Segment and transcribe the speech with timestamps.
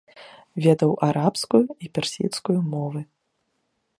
[0.65, 3.01] Ведаў арабскую і персідскую мовы.